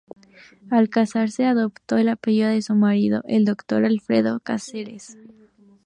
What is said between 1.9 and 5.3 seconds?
el apellido de su marido, el Dr. Alfredo Cáceres.